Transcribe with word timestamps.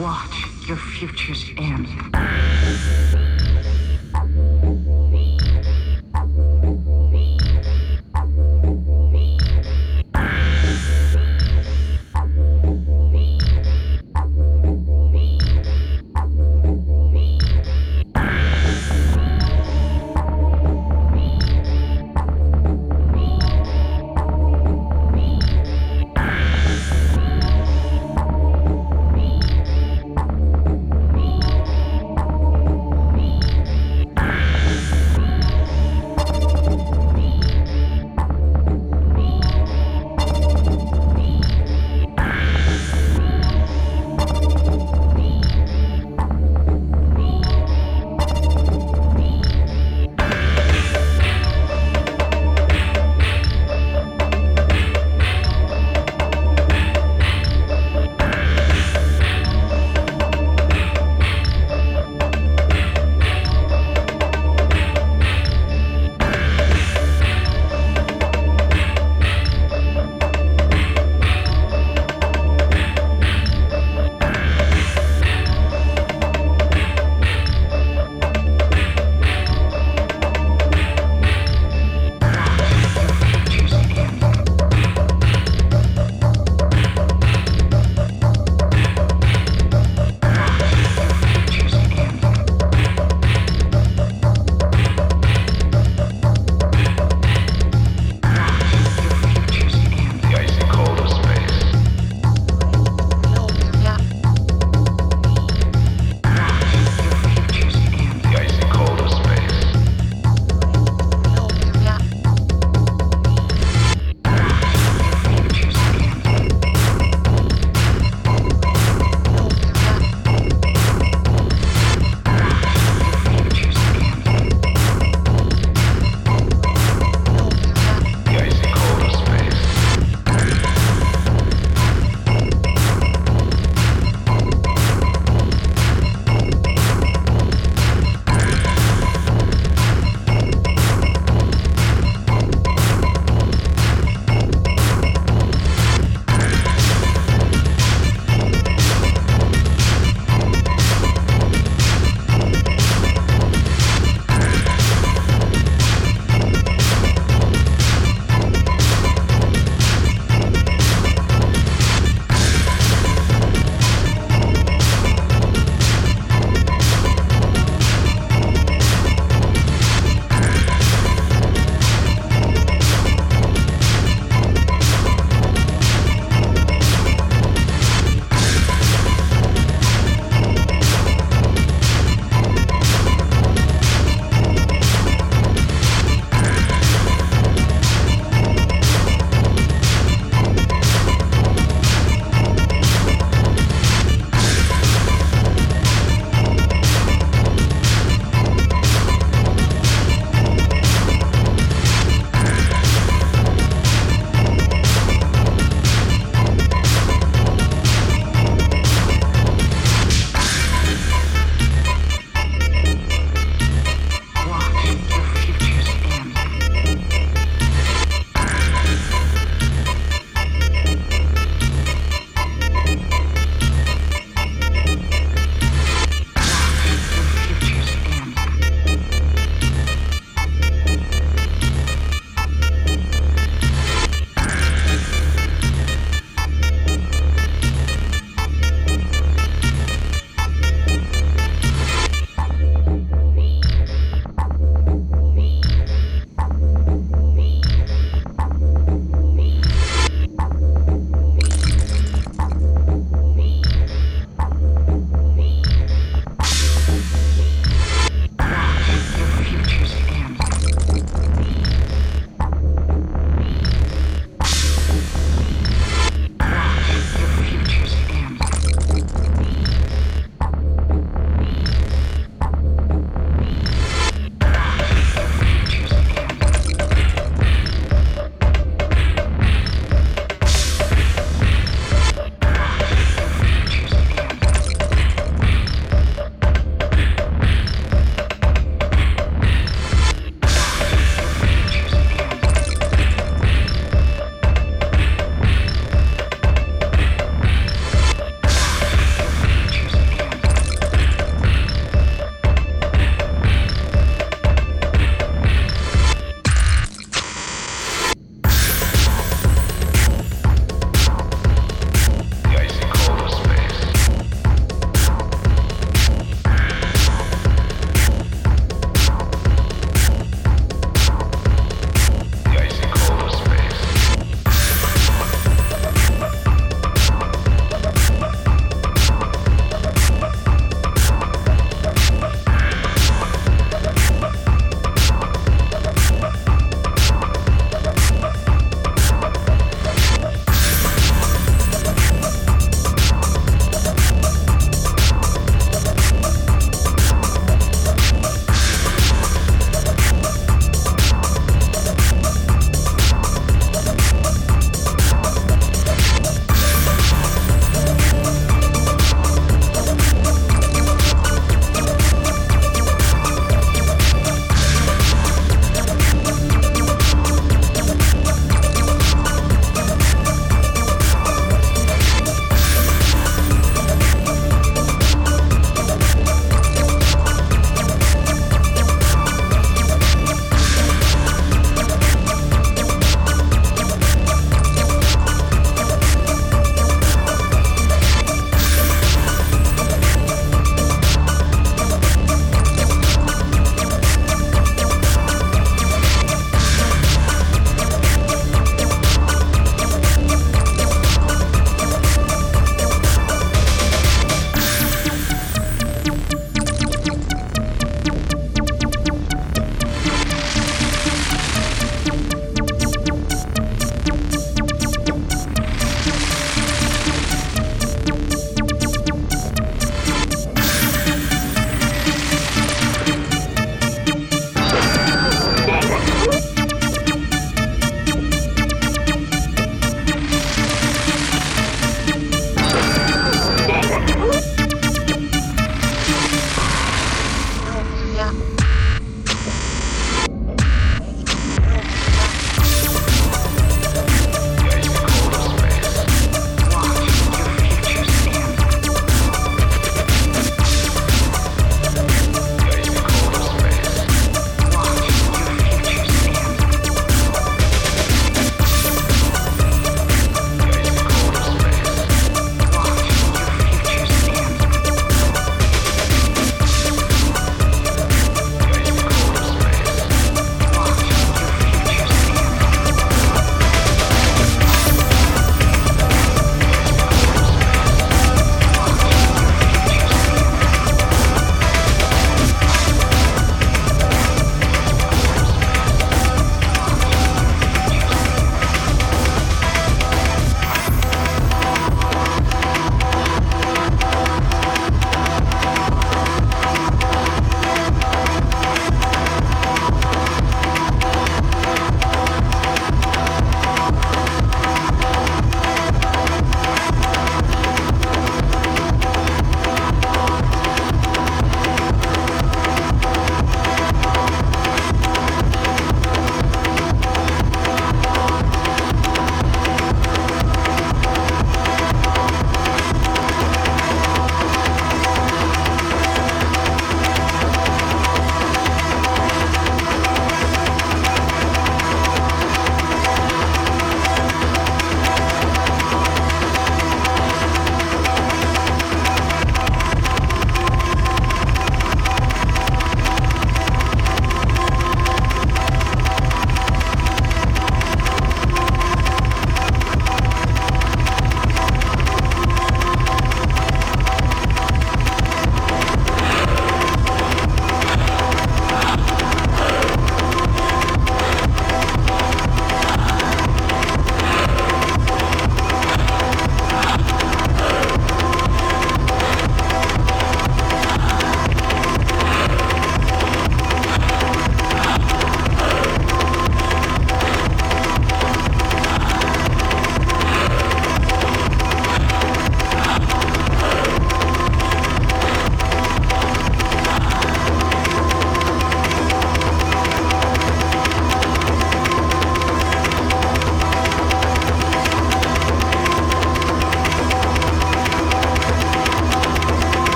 watch 0.00 0.46
your 0.66 0.78
futures 0.78 1.44
end. 1.58 1.86